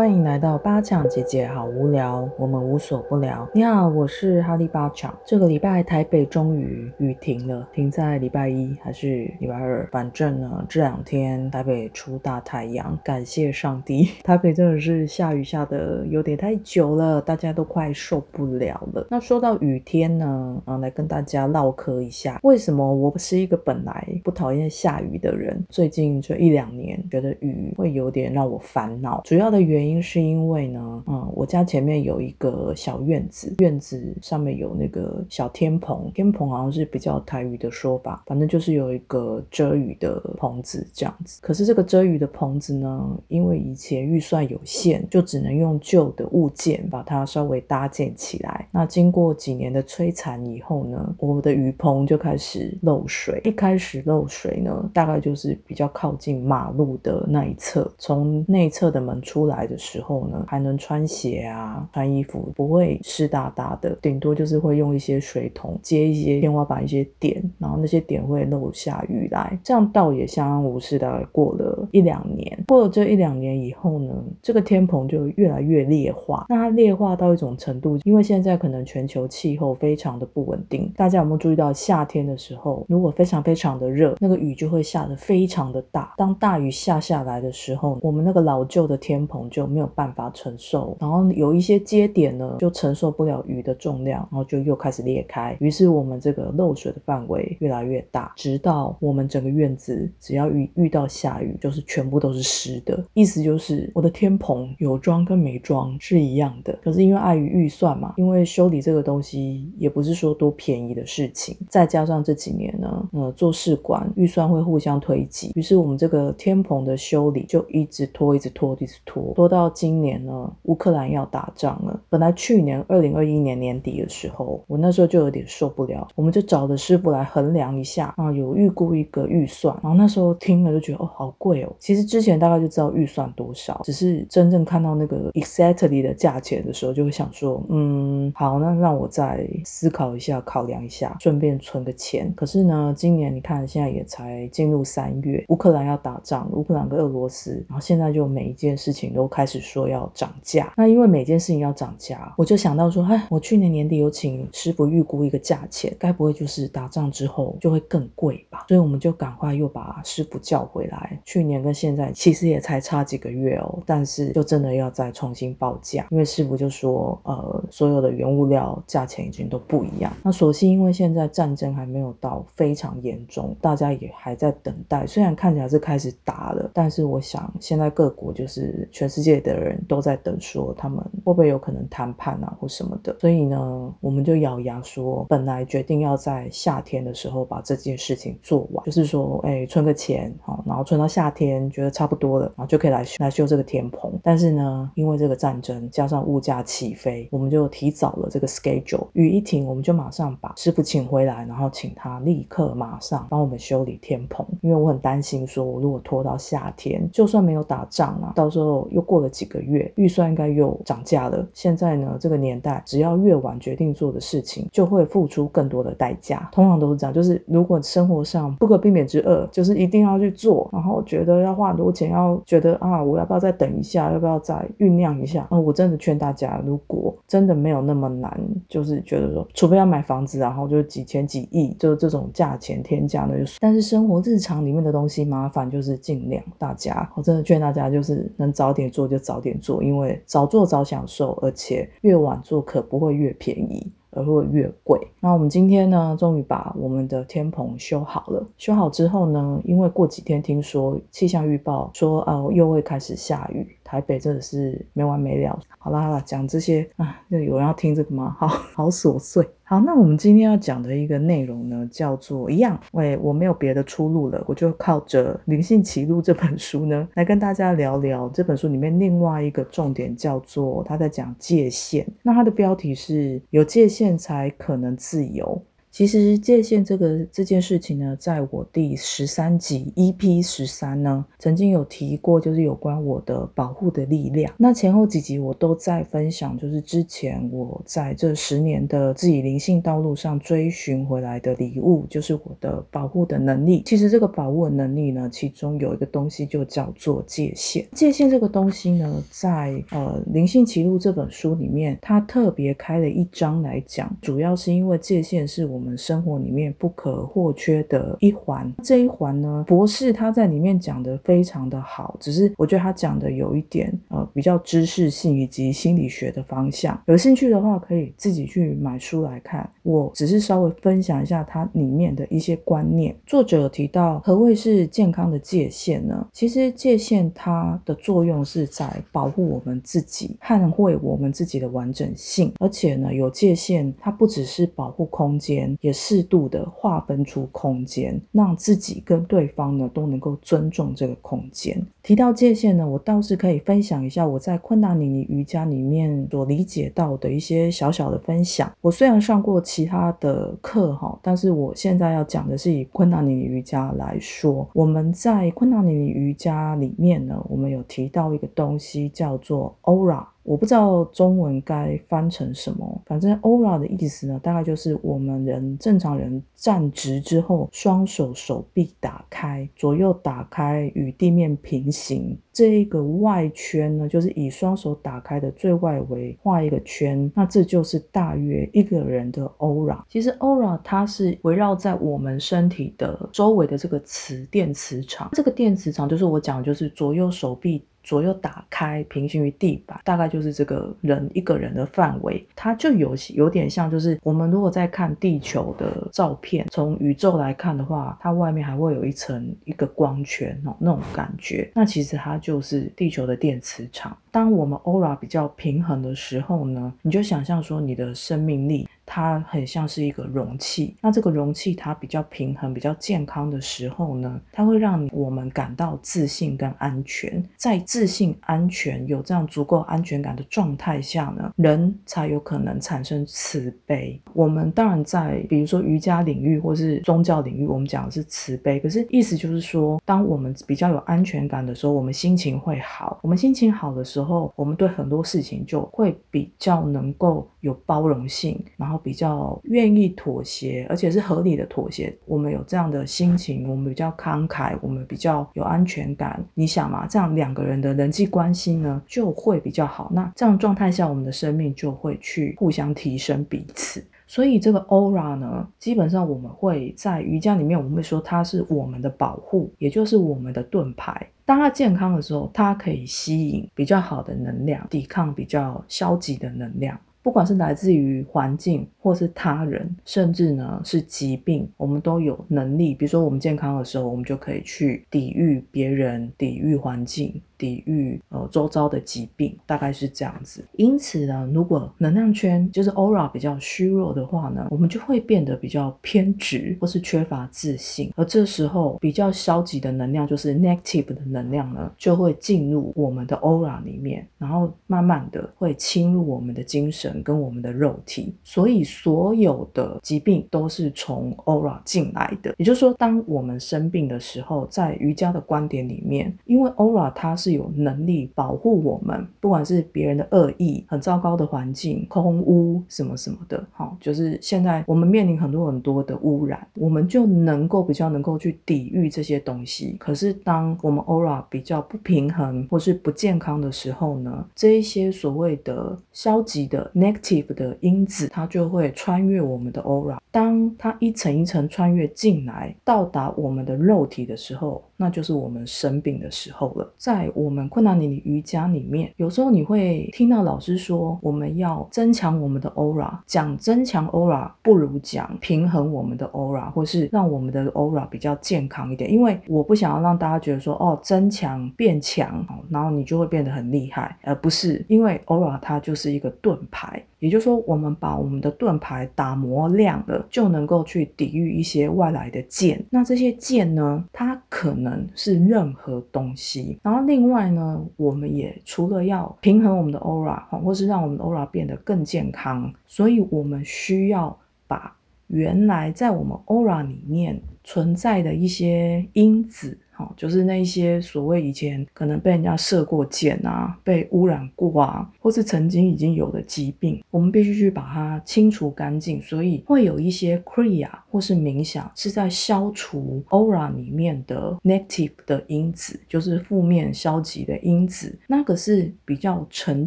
[0.00, 3.46] 欢迎来到八强姐姐，好无聊，我们无所不聊。
[3.52, 5.14] 你好，我是哈利八强。
[5.26, 9.86] 这个礼拜台北终于雨停了，停在礼拜一还是礼拜二？
[9.92, 14.08] 反正呢，这两天台北出大太阳，感谢上帝。
[14.24, 19.06] 台北真的是下雨下的有点太久了，大家都快受不了了。
[19.10, 29.89] 那说到雨天呢，啊，来跟大家唠嗑一下，为什么我是一个本来不讨厌下雨的人，最近这一两年觉得雨会有点让我烦恼，主要的原因。
[29.90, 41.40] 因是因为呢，嗯，我家前面有一个小院子，院子上面有那个小天棚，天棚好像是比较台语的说法，反正就是有一个遮雨的棚子这样子。
[41.42, 48.68] 可是这个遮雨的棚子呢，因为以前预算有限，就只能用旧的物件把它稍微搭建起来。
[48.70, 53.40] 那经过几年的摧残以后呢，我的雨棚就开始漏水。
[53.44, 59.60] 一开始漏水呢，大概就是比较靠近马路的那一侧，从内侧的门出来。
[59.60, 70.98] 的时候呢，还能穿鞋啊，穿衣服不会湿哒哒的，顶多就是会用一些水桶接一些天花板一些点，然后那些点会漏下雨来，这样倒也相安无事。
[70.98, 76.44] 大概过了一两年，过了这一两年以后呢，这个天棚就越来越劣化。
[76.50, 86.12] 那它劣化到一种程度，因为现在可能全球气候非常的不稳定，大家有没有注意到夏天的时候，如果非常非常的热，那个雨就会下的非常的大。
[86.18, 95.56] 当大雨下下来的时候，我们那个老旧的天棚就就没有办法承受，然后有一些接点呢，就承受不了雨的重量，然后就又开始裂开。
[95.60, 103.04] 于是我们这个漏水的范围越来越大，直到我们整个院子只要遇遇到下雨，就是全部都是湿的。
[103.12, 106.76] 意思就是我的天棚有装跟没装是一样的。
[106.82, 119.50] 可是因为碍于预算嘛，因为修理这个东西也不是说多便宜的事情，再加上这几年呢，呃，做试管预算会互相推挤，于是我们这个天棚的修理就一直拖，一直拖，一直拖，拖。
[119.50, 122.00] 到到今年呢，乌克兰要打仗了。
[122.08, 129.76] 本来去年二零二一年年底的时候，我那时候就有点受不了，我们就找的师傅来衡量一下啊，有预估一个预算。
[129.82, 131.72] 然后那时候听了就觉得哦，好贵哦。
[131.78, 142.32] 其实之前大概就知道预算多少，只是真正看到那个 exactly 的价钱的时候，就会想说，嗯，好，那让我再思考一下，考量一下，顺便存个钱。
[142.34, 149.40] 可是呢，今年你看现在也才进入三月，乌克兰要打仗，乌克兰跟俄罗斯，然后现在就每一件事情都开。
[149.40, 158.66] 开始说要涨价，那因为每件事情要涨价，我就想到说，哎，我去年年底有请师傅预估一个价钱，该不会就是打仗之后就会更贵吧？
[158.68, 161.18] 所以我们就赶快又把师傅叫回来。
[161.24, 170.12] 去年跟现在其实也才差几个月哦，但是就真的要再重新报价，因为师傅就说，呃，所有的原物料价钱已经都不一样。
[170.22, 175.06] 那所幸因为现在战争还没有到非常严重，大家也还在等待。
[175.06, 179.39] 虽然看起来是开始打了，但是我想现在各国就是全世界。
[179.40, 183.16] 的人都在等，说他们会不会有可能谈判啊，或什么的。
[183.18, 194.12] 所以呢，我们就咬牙说，本来决定要在夏天的时候把这件事情做完，就是说，哎，存个钱，好，然后存到夏天觉得差不多了，然后就可以来来修这个天棚。
[194.22, 199.06] 但是呢，因为这个战争加上物价起飞，我们就提早了这个 schedule。
[199.12, 204.44] 雨一停，我们就马上把师傅请回来，然后请他立刻马上帮我们修理天棚。
[204.60, 209.20] 因为我很担心说我，如果拖到夏天，就算没有打仗啊，到时候又过。
[209.20, 211.46] 了几个月，预算应该又涨价了。
[211.54, 216.48] 现在呢，这个年代，只要越晚决定做的事情，就会付出更多的代价。
[216.52, 225.46] 通常都是这样，就是如果生活上不可避免之恶，就是一定要去做，然后觉得要花很多钱，要觉得啊，我要不要再等一下，要不要再酝酿一下？
[225.50, 233.30] 啊，我真的劝大家，如果真的没有那么难，就是觉得说，除非要买房子，然后就几千几亿，就是这种价钱天价的。
[233.60, 239.08] 但是生活日常里面的东西，麻烦就是尽量大家，我真的劝大家，就是能早点做。
[239.08, 244.98] 就早点做，因为早做早享受，而且越晚做可不会越便宜，而会越贵。
[245.20, 248.44] 那我们今天呢，终于把我们的天棚修好了。
[248.56, 253.76] 修好之后呢，因为过几天听说气象预报说啊，又会开始下雨。
[253.90, 255.58] 台北真的是没完没了。
[255.78, 258.36] 好啦好啦，讲这些啊，有人要听这个吗？
[258.38, 259.44] 好 好琐碎。
[259.64, 262.78] 好，那我们今天要讲的一个内容呢，叫做一样。
[262.92, 272.06] 喂，我没有别的出路了，我就靠着《灵性启路》这本书呢，来跟大家聊聊这本书里面另外一个重点，叫做他在讲界限。
[272.22, 275.60] 那它的标题是有界限才可能自由。
[275.90, 284.54] 其实界限这个这件事情呢，在我第十三集 EP 十三呢，曾经有提过，就是有关我的保护的力量。
[284.56, 293.82] 那前后几集我都在分享，就是之前我在这十年的自己灵性道路上追寻回来的礼物，就是我的保护的能力。
[293.84, 297.84] 其实这个保护的能力呢，其中有一个东西就叫做界限。
[297.92, 305.79] 界限这个东西呢，在呃《灵性奇录》这本书里面，它特别开了一章来讲，主要是因为界限是我。
[305.80, 319.66] 我们生活里面不可或缺的一环，这一环呢，博士他在里面讲的非常的好，只是我觉得他讲的有一点呃比较知识性以及心理学的方向，有兴趣的话可以自己去买书来看。
[319.82, 323.16] 我只是稍微分享一下它里面的一些观念。
[323.24, 326.28] 作者提到何谓是健康的界限呢？
[326.30, 335.69] 其实界限它的作用是在保护我们自己，捍卫我们自己的完整性，而且呢，有界限它不只是保护空间。
[335.80, 341.80] 也适度的划分出空间，让自己跟对方呢都能够尊重这个空间。
[342.02, 348.72] 提到界限呢，我倒是可以分享一下我在昆达尼尼瑜伽里面所理解到的一些小小的分享。
[348.80, 354.68] 我虽然上过其他的课哈，但是我现在要讲的是以昆达尼尼瑜伽来说。
[354.72, 360.24] 我们在昆达尼尼瑜伽里面呢，我们有提到一个东西叫做 Aura。
[360.50, 372.36] 我不知道中文该翻成什么，反正 aura 的意思呢，大概就是我们人正常人站直之后，双手手臂打开，左右打开，与地面平行。
[372.52, 380.02] 这一个外圈呢，就是以双手打开的最外围画一个圈，那这就是大约一个人的 aura。
[380.08, 387.84] 其实 aura 它是围绕在我们身体的周围的这个磁电磁场，这个电磁场就是我讲，就是左右手臂。
[388.02, 392.44] 左右打开，平行于地板，大概就是这个人一个人的范围。
[392.54, 401.70] 它就有有点像，就是我们如果在看地球的照片，从宇宙来看的话，它外面还会有一层一个光圈哦，那种感觉。
[401.74, 404.16] 那其实它就是地球的电磁场。
[404.30, 408.88] 当我们 aura 比较平衡的时候呢，你就想象说你的生命力。
[409.12, 417.44] 它很像是一个容器，那这个容器它比较平衡、比较健康的时候呢，它会让我们感到自信跟安全。
[417.56, 424.20] 在自信、安全、有这样足够安全感的状态下呢，人才有可能产生慈悲。
[424.32, 433.18] 我们当然在比如说瑜伽领域或是宗教领域，我们讲的是慈悲，可是意思就是说，当我们比较有安全感的时候，我们心情会好。
[433.22, 438.99] 我们心情好的时候，我们对很多事情就会比较能够有包容性，然后。
[439.02, 442.16] 比较愿意妥协，而且是合理的妥协。
[442.26, 446.42] 我们有这样的心情，我们比较慷慨，我们比较有安全感。
[446.54, 450.10] 你想嘛，这样两个人的人际关系呢，就会比较好。
[450.14, 454.04] 那这样状态下，我们的生命就会去互相提升彼此。
[454.26, 461.26] 所以这个 aura 呢，基本上我们会在瑜伽里面，我们会说它是我们的保护，也就是我们的盾牌。
[461.44, 466.96] 当它健康的时候，它可以吸引比较好的能量，抵抗比较消极的能量。
[467.22, 472.94] 不管是来自于环境，或是他人，甚至呢是疾病，我们都有能力。
[472.94, 477.40] 比如说，我们健康的时候，我们就可以去抵御别人，抵御环境。
[477.60, 480.64] 抵御呃周遭的疾病，大概是这样子。
[480.76, 488.10] 因此呢，如果能量圈就是 aura 比较虚弱的话呢，我们就会变得比较偏执，或是缺乏自信。
[488.16, 498.34] 而这时候比较消极的能量，就是 negative 的能量呢，就会进入我们的 aura 里面，然后慢慢的会侵入我们的精神跟我们的肉体。
[498.42, 502.54] 所以所有的疾病都是从 aura 进来的。
[502.56, 519.96] 也就是说，当我们生病的时候，在瑜伽的观点里面，因为 aura 它是有能力保护我们，不管是别人的恶意、很糟糕的环境、空污什么什么的，好，就是现在我们面临很多很多的污染，我们就能够比较能够去抵御这些东西。
[519.98, 530.18] 可是当我们 aura 比较不平衡或是不健康的时候呢，这一些所谓的消极的 negative 的因子，它就会穿越我们的 aura。
[530.30, 536.92] 当它一层一层穿越进来，到达我们的肉体的时候，那就是我们生病的时候了。
[536.98, 549.10] 在我们困难里的瑜伽里面，有时候你会听到老师说，我们要增强我们的 aura，讲增强 aura 不如讲平衡我们的 aura，或是让我们的 aura 比较健康一点。
[549.10, 557.02] 因为我不想要让大家觉得说，哦，增强变强，然后你就会变得很厉害，而不是因为 aura 它就是一个盾牌。
[557.20, 562.82] 也就是说，我们把我们的盾牌打磨亮了，就能够去抵御一些外来的剑。
[562.88, 566.78] 那这些剑呢，它可能是任何东西。
[566.82, 579.78] 然后另外呢，我们也除了要平衡我们的 aura，或是让我们的 aura 变得更健康，所以我们需要把原来在我们 aura 里面存在的一些因子。
[580.16, 589.20] 就是那些所谓以前可能被人家射过箭啊，被污染过啊，或是曾经已经有的疾病，我们必须去把它清除干净。
[589.22, 599.86] 所以会有一些 kriya 或是冥想是在消除 aura 里面的 negative 的因子，就是负面消极的因子，那个是比较陈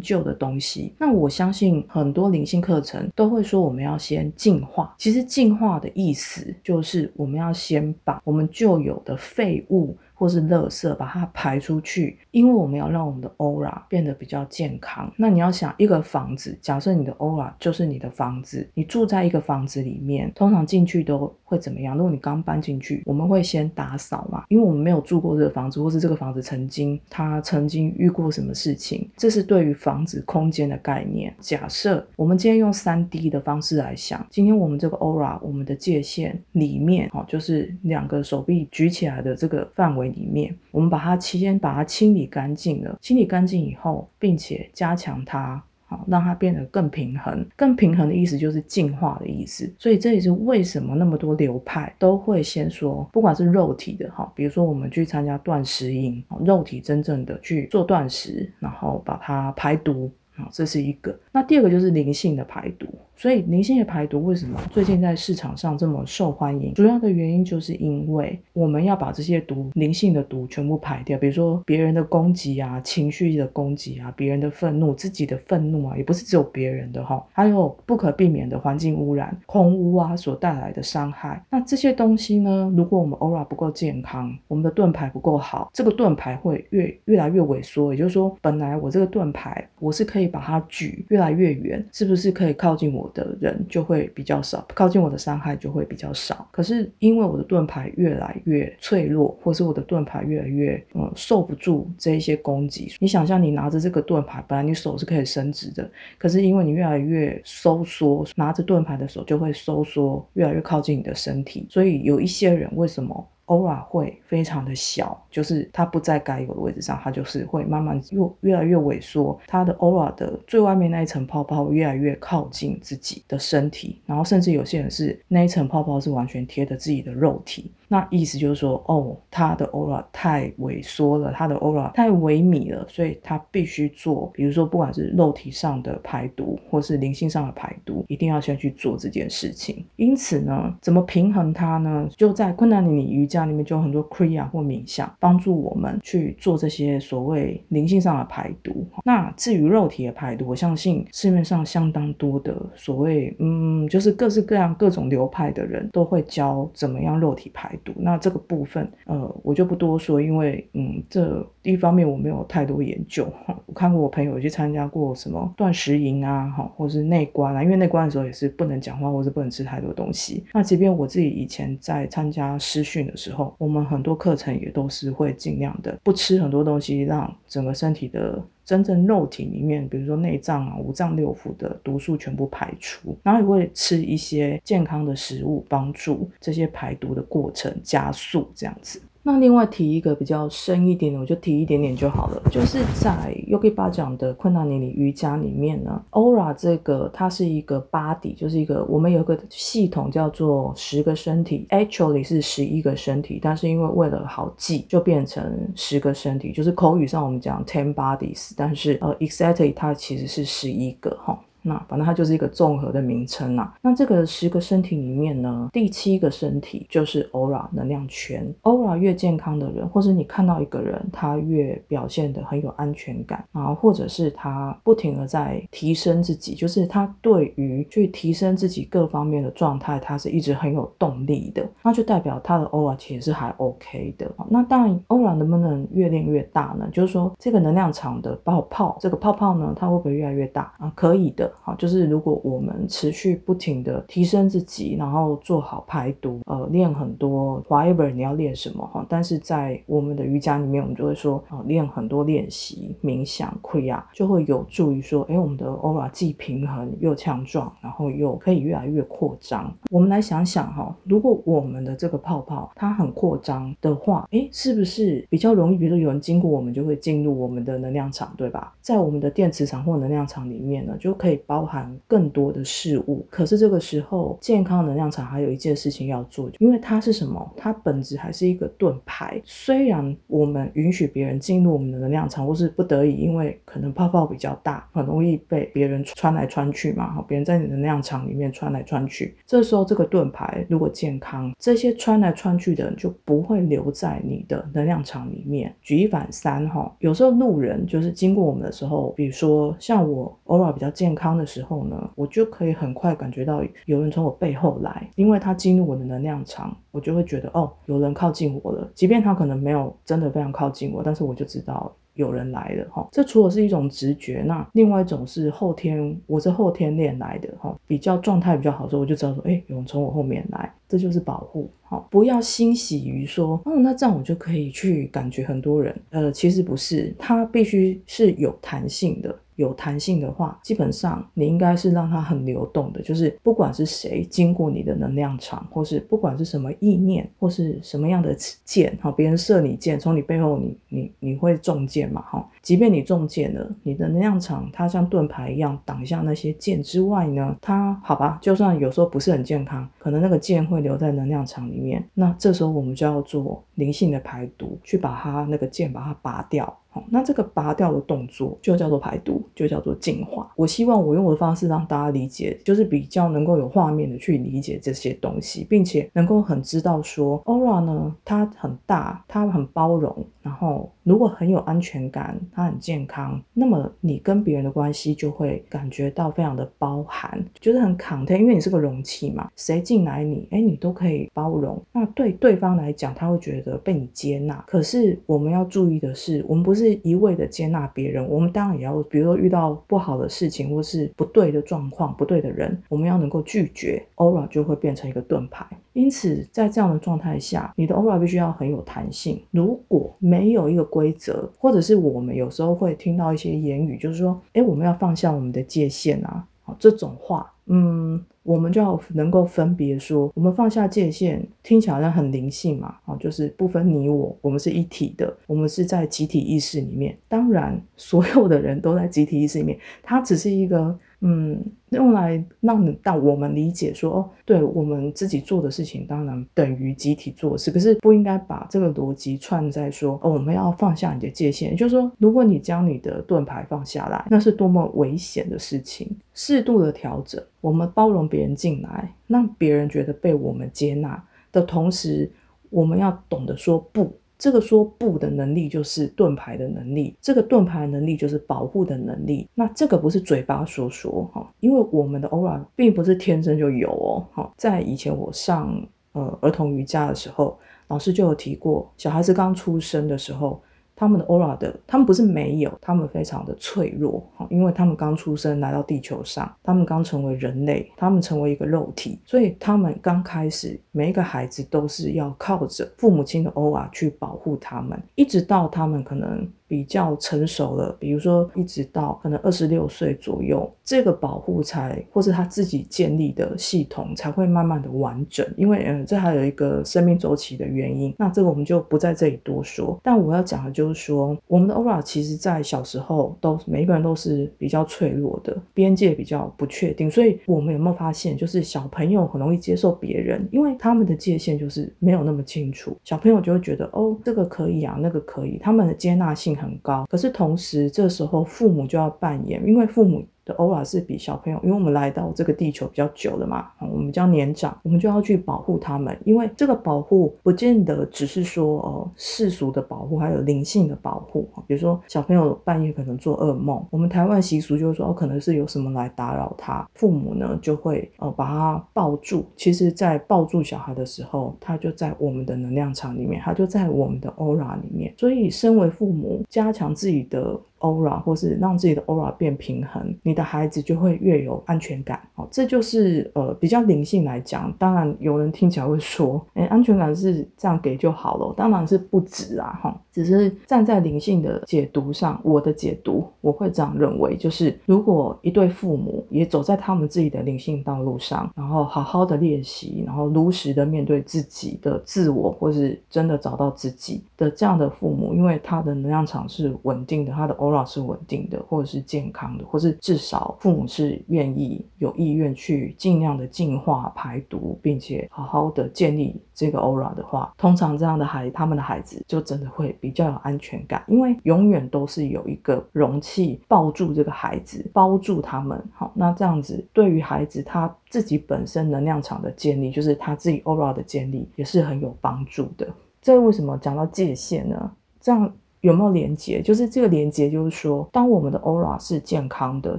[0.00, 0.92] 旧的东西。
[0.98, 4.94] 那我相信很多灵性课程都会说我们要先净化。
[4.98, 9.96] 其实净化的意思就是我们要先把我们旧有的废物。
[10.24, 15.12] 或是垃圾把它排出去，因为我们要让我们的 aura 变得比较健康。
[15.18, 21.94] 那你要想一个房子，假设你的 aura 就是你的房子，你住在一个房子里面，通常进去都会怎么样？
[21.94, 31.34] 如果你刚搬进去，我们会先打扫嘛，因为我们没有住过这个房子，或是这个房子曾经它曾经遇过什么事情，这是对于房子空间的概念。
[31.38, 40.13] 假设我们今天用三 D 的方式来想，今天我们这个 aura 我们的界限里面，哦，就是两个手臂举起来的这个范围。
[40.14, 47.44] 里面，我们把它期间把它清理干净了，清理干净以后，并且加强它，好让它变得更平衡。
[47.56, 49.72] 更平衡的意思就是净化的意思。
[49.78, 60.10] 所以这也是为什么那么多流派都会先说，不管是肉体的哈，比如说我们去参加断食营，肉体真正的去做断食，然后把它排毒。
[60.36, 61.16] 好，这是一个。
[61.30, 62.88] 那第二个就是灵性的排毒。
[63.16, 66.74] 所以灵性的排毒为什么最近在市场上这么受欢迎？
[66.74, 71.16] 主要的原因就是因为我们要把这些毒、灵性的毒全部排掉。
[71.16, 81.42] 比如说别人的攻击啊、情绪的攻击啊、别人的愤怒、自己的愤怒啊，也不是只有别人的哈，还有不可避免的环境污染、空污啊所带来的伤害。
[81.48, 87.94] 那这些东西呢，如果我们 aura 不够健康，我们的盾牌不够好，这个盾牌会越越来越萎缩。
[87.94, 90.24] 也就是说，本来我这个盾牌我是可以。
[90.34, 96.48] 把它举越来越远，是不是可以靠近我我的人就会比较少，靠近我的伤害就会比较少？
[96.50, 102.90] 可是因为我的盾牌越来越脆弱，或是我的盾牌越来越嗯受不住这一些攻击。
[102.98, 111.66] 你想象你拿着这个盾牌，本来你手是可以伸直的，可是因为你越来越收缩，拿着盾牌的手就会收缩，越来越靠近你的身体。
[111.68, 119.38] 所以有一些人为什么？aura 会非常的小，就是它不在该有的位置上，它就是会慢慢又越来越萎缩。
[119.46, 127.70] 它的 aura 的最外面那一层泡泡越来越靠近自己的身体，然后甚至有些人是那一层泡泡是完全贴着自己的肉体。
[127.88, 139.84] 那意思就是说，哦，他的 aura 太萎缩了，他的 aura 太萎靡了，所以他必须做，比如说不管是肉体上的排毒，或是灵性上的排毒，一定要先去做这件事情。
[139.96, 142.08] 因此呢，怎么平衡它呢？
[142.16, 148.86] 就在困难里，你瑜伽里面就有很多 kriya 或冥想，帮助我们去做这些所谓灵性上的排毒。
[149.04, 157.83] 那至于肉体的排毒，我相信市面上相当多的所谓，嗯，就是各式各样各种流派的人都会教怎么样肉体排毒。
[157.96, 163.26] 那这个部分，呃，我就不多说，因为，嗯，这一方面我没有太多研究。
[163.66, 170.44] 我看过我朋友去参加过什么断食营啊，哈，或是内观啊，因为内观的时候也是不能讲话，或是不能吃太多东西。
[170.52, 178.42] 那即便我自己以前在参加师训的时候，我们很多课程也都是会尽量的不吃很多东西，让整个身体的。
[178.64, 189.00] 真正肉体里面，比如说内脏啊、五脏六腑的毒素全部排出，然后也会吃一些健康的食物，帮助这些排毒的过程加速，这样子。
[189.26, 192.42] 那另外提一个比较深一点的，我就提一点点就好了。
[192.50, 205.42] 就是在 Yogi 巴讲的困难年里瑜伽里面呢，Aura 这个它是一个 body，就是一个我们有一个系统叫做十个身体，actually 是十一个身体，但是因为为了好记，就变成
[205.74, 211.40] 十个身体，就是口语上我们讲 ten bodies，但是呃 exactly 它其实是十一个哈。
[211.66, 213.74] 那反正它就是一个综合的名称啊。
[213.80, 218.46] 那这个十个身体里面呢，第七个身体就是 aura 能量圈。
[218.62, 234.30] aura 越健康的人，或者你看到一个人，他越表现得很有安全感，然后或者是他不停的在提升自己，就是他对于去提升自己各方面的状态，他是一直很有动力的，那就代表他的 aura 其实是还 OK 的。
[234.50, 236.88] 那当然，aura 能不能越练越大呢？
[236.92, 240.92] 就是说这个能量场的泡泡，这个泡泡呢，它会不会越来越大啊？
[240.94, 241.50] 可以的。
[241.62, 259.74] 好，就是如果我们持续不停的提升自己，然后做好排毒，呃，练很多，whatever 你要练什么哈，但是在我们的瑜伽里面，我们就会说，啊，练很多练习，冥想、溃压，就会有助于说，哎，我们的 aura 既平衡又强壮，然后又可以越来越扩张。
[259.90, 265.78] 我们来想想哈，如果我们的这个泡泡它很扩张的话，哎，是不是比较容易？
[265.78, 268.74] 比如说有人经过我们，就会进入我们的能量场，对吧？
[268.82, 271.40] 在我们的电磁场或能量场里面呢，就可以。
[271.46, 273.26] 包含更多的事物。
[273.30, 277.52] 可是这个时候，健康能量场还有一件事情要做，因为它是什么？
[277.56, 279.40] 它本质还是一个盾牌。
[279.44, 287.14] 虽然我们允许别人进入我们的能量场，或是不得已，因为可能泡泡比较大，很容易被别人穿来穿去嘛。
[287.14, 295.74] 哈，别人在你的能量场里面穿来穿去，这时候这个盾牌如果健康，这些穿来穿去的人就不会留在你的能量场里面。
[295.82, 308.88] 举一反三，哈，有时候路人就是经过我们的时候，比如说像我偶尔比较健康的时候呢，我就可以很快感觉到有人从我背后来，因为他进入我的能量场，我就会觉得哦，有人靠近我了。
[308.94, 311.92] 即便他可能没有真的非常靠近我，但是我就知道。
[312.14, 329.32] 有人来了哈，这除了是一种直觉，那另外一种是后天，我是后天练来的哈，比较状态比较好的时候，我就知道说，哎，有人从我后面来，这就是保护，好，不要欣喜于说，哦，那这样我就可以去感觉很多人，呃，其实不是，它必须是有弹性的。
[329.56, 338.34] 有弹性的话，基本上你应该是让它很流动的，就是不管是谁经过你的能量场，或是不管是什么意念，或是什么样的
[338.64, 356.74] 箭，哈，别人射你箭，从你背后你你你会中箭嘛，哈，即便你中箭了，你的能量场它像盾牌一样挡下那些箭之外呢，它好吧，就算有时候不是很健康，可能那个箭会留在能量场里面，那这时候我们就要做灵性的排毒，去把它那个箭把它拔掉。
[357.10, 360.50] 那这个拔掉的动作就叫做排毒，就叫做净化。
[360.56, 370.90] 我希望我用我的方式让大家理解，就是比较能够有画面的去理解这些东西，并且能够很知道说，Aura 呢，它很大，它很包容，然后。
[371.04, 381.78] 如果很有安全感，他很健康，那么你跟别人的关系就会感觉到非常的包含，觉得很 content，因为你是个容器嘛，谁进来你，哎，你都可以包容。
[381.92, 384.64] 那对对方来讲，他会觉得被你接纳。
[384.66, 395.66] 可是我们要注意的是，我们不是是一味的接纳别人，我们当然也要，比如说遇到不好的事情或是不对的状况、不对的人，我们要能够拒绝，aura 就会变成一个盾牌。
[395.92, 399.40] 因此，在这样的状态下，你的 aura 必须要很有弹性。
[399.50, 417.16] 如果没有一个规则，或者是我们有时候会听到一些言语，就是说，哎，我们要放下我们的界限啊，好，这种话，嗯，我们就要能够分别说，我们放下界限，听起来好像很灵性嘛，啊，就是不分你我，我们是一体的，我们是在集体意识里面。
[417.28, 420.98] 当然，所有的人都在集体意识里面，它只是一个。
[421.26, 421.58] 嗯，
[421.88, 436.14] 用来让让我们理解说，哦，对我们自己做的事情，当然等于集体做事，可是不应该把这个逻辑串在说，哦，我们要放下你的界限，就是说，如果你将你的盾牌放下来，那是多么危险的事情。
[436.34, 442.30] 适度的调整，我们包容别人进来，让别人觉得被我们接纳的同时，
[442.68, 444.14] 我们要懂得说不。
[444.44, 449.48] 这个说不的能力就是盾牌的能力，这个盾牌能力就是保护的能力。
[449.54, 454.22] 那这个不是嘴巴说说哈，因为我们的 aura 并不是天生就有哦。
[454.34, 455.74] 哈，在以前我上
[456.12, 460.60] 呃儿童瑜伽的时候，老师就有提过，小孩子刚出生的时候。
[460.96, 476.48] 他们的 aura 的，他们不是没有，他们非常的脆弱，因为他们刚出生来到地球上，他们刚成为人类，他们成为一个肉体，所以他们刚开始，每一个孩子都是要靠着父母亲的 aura 去保护他们，一直到他们可能。
[476.66, 485.46] 比较成熟了，比如说一直到可能二十六岁左右，这个保护才或是他自己建立的系统才会慢慢的完整。
[485.56, 488.14] 因为嗯，这还有一个生命周期的原因。
[488.18, 490.00] 那这个我们就不在这里多说。
[490.02, 497.10] 但我要讲的就是说，我们的 aura 其实在小时候都每一个人都是比较脆弱的，边界比较不确定。
[497.10, 502.96] 所以我们有没有发现，就是小朋友很容易接受别人，因为他们的界限就是没有那么清楚。
[503.04, 506.54] 小朋友就会觉得哦，这个可以啊，那个可以，他们的接纳性。
[506.64, 510.26] 很高，可是同时这时候父母就要扮演，因为父母。
[510.44, 516.16] 的偶尔是比小朋友，因为我们来到这个地球比较久了嘛，我们比较年长，我们就要去保护他们。
[516.24, 521.48] 因为这个保护不见得只是说哦世俗的保护，还有灵性的保护。
[521.66, 529.46] 比如说小朋友半夜可能做噩梦，我们台湾习俗就是说哦可能是有什么来打扰他，父母呢就会呃把他抱住。
[529.56, 535.14] 其实，在抱住小孩的时候，他就在我们的能量场里面，他就在我们的 aura 里面。
[535.16, 537.58] 所以，身为父母，加强自己的。
[537.84, 542.18] Aura 或是让自己的 aura 变平衡，你的孩子就会越有安全感。
[542.34, 544.72] 好，这就是呃比较灵性来讲。
[544.78, 548.54] 当然有人听起来会说，哎，安全感是这样给就好了。
[548.56, 567.73] 当然是不止啊，哈，只是站在灵性的解读上，我的解读我会这样认为，就是如果一对父母也走在他们自己的灵性道路上，然后好好的练习，然后如实的面对自己的自我，或是真的找到自己的这样的父母，因为他的能量场是稳定的，他的 aura。
[567.82, 585.82] 是稳定的，或者是健康的，或是至少父母是愿意有意愿去尽量的净化排毒，并且好好的建立这个 aura 的话，通常这样的孩他们的孩子就真的会比较有安全感，因为永远都是有一个容器抱住这个孩子，包住他们。
[585.94, 592.86] 好，那这样子对于孩子他自己本身能量场的建立，就是他自己 aura 的建立，也是很有帮助的。
[593.22, 594.92] 这为什么讲到界限呢？
[595.20, 595.50] 这样。
[595.84, 596.62] 有没有连接？
[596.62, 599.98] 就是这个连接，就是说，当我们的 aura 是健康的、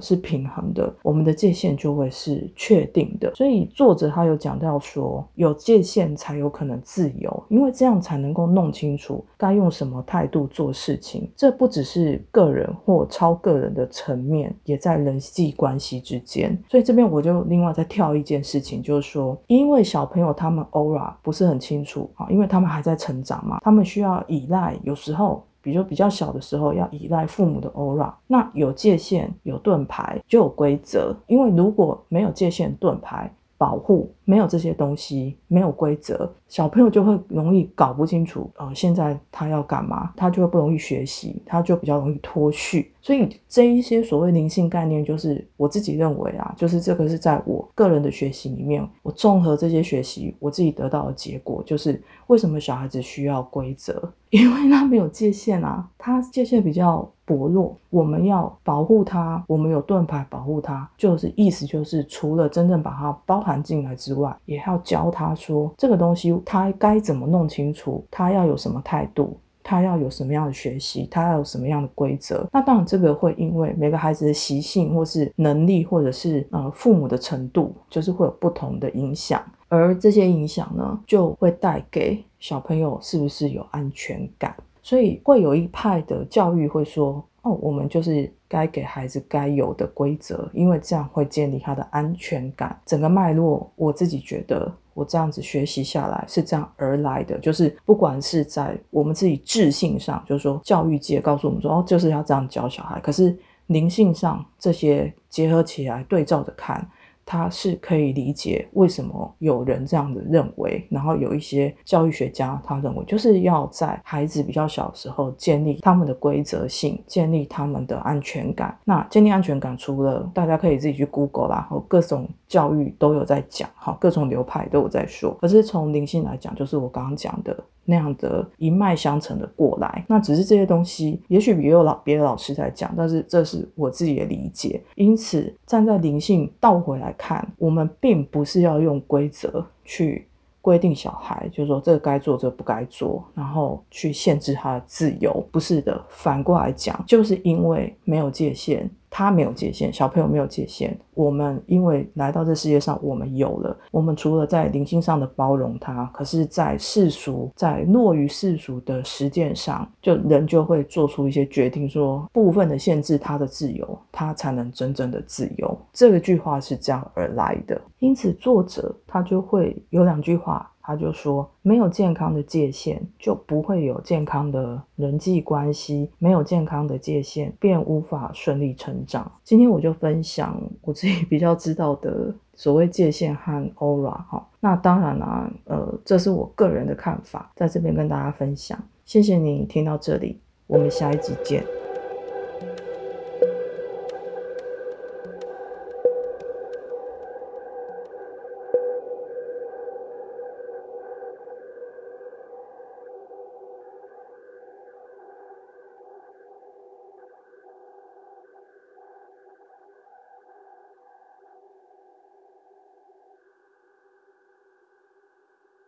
[0.00, 3.32] 是平衡的，我们的界限就会是确定的。
[3.36, 11.30] 所以作者他有讲到说，有界限才有可能自由，因为这样才能够弄清楚该用什么态度做事情。
[11.36, 16.58] 这不只是个人或超个人的层面，也在人际关系之间。
[16.68, 25.45] 所以这边我就另外再跳一件事情，就是说，因为小朋友他们 aura 不是很清楚啊，因为他们还在成长嘛，他们需要依赖，有时候。
[25.66, 31.12] 比如比较小的时候要依赖父母的 aura，那有界限、有盾牌就有规则。
[31.26, 38.48] 因为如果没有界限、盾牌保护，没有这些东西，没有规则，小朋友就会容易搞不清楚。
[38.58, 42.92] 呃，现在他要干嘛，他就会不容易学习，他就比较容易脱序。
[43.00, 54.12] 所以这一些所谓灵性概念，就是我自己认为啊，就是这个是在我个人的学习里面，我综合这些学习，我自己得到的结果，就是为什么小孩子需要规则。
[54.38, 72.46] 因为他没有界限啊，他界限比较薄弱，我们要保护他，我们有盾牌保护他，就是意思就是除了真正把它包含进来之外，也要教他说这个东西他该怎么弄清楚，他要有什么态度，他要有什么样的学习，他要有什么样的规则。
[72.52, 79.42] 那当然这个会因为每个孩子的习性或是能力，或者是呃父母的程度，就是会有不同的影响。
[79.68, 84.54] 而这些影响呢，就会带给小朋友是不是有安全感？
[84.80, 97.38] 所以会有一派的教育会说：“哦，我们就是该给孩子该有的规则，因为这样会建立他的安全感。”整个脉络，我自己觉得，我这样子学习下来是这样而来的。
[97.38, 106.84] 就是不管是在我们自己智性上，就是说教育界告诉我们说：“哦，就是要这样教小孩。”可是灵性上这些结合起来对照着看。
[107.28, 118.78] 他是可以理解为什么有人这样子认为，然后有一些教育学家他认为，就是要在孩子比较小的时候建立他们的规则性，建立他们的安全感。
[118.84, 125.36] 那建立安全感，除了大家可以自己去 Google 啦，和各种教育都有在讲，哈，各种流派都有在说。
[125.40, 127.56] 可是从灵性来讲，就是我刚刚讲的。
[127.88, 134.82] 那样的一脉相承的过来，那只是这些东西，也许也有老别的老师在讲，但是这是我自己的理解。
[134.96, 140.26] 因此，站在灵性倒回来看，我们并不是要用规则去
[140.60, 146.04] 规定小孩，就是说这个该做，这个不该做，然后去限制他的自由，不是的。
[146.08, 148.90] 反过来讲，就是因为没有界限。
[149.16, 150.94] 他没有界限，小朋友没有界限。
[151.14, 153.74] 我们因为来到这世界上，我们有了。
[153.90, 165.78] 我们除了在灵性上的包容他，可是，在世俗，在落于世俗的实践上，就人就会做出一些决定，说部分的限制他的自由，他才能真正的自由。
[165.94, 167.80] 这个句话是这样而来的。
[168.00, 170.70] 因此，作者他就会有两句话。
[170.86, 179.28] 他就说，没有健康的界限，就不会有健康的人际关系；没有健康的界限，便无法顺利成长。
[179.42, 184.46] 今天我就分享我自己比较知道的所谓界限和 aura 哈。
[184.60, 188.78] 那当然啦，呃，这是我个人的看法，在这边跟大家分享。
[189.04, 191.85] 谢谢你听到这里，我们下一集见。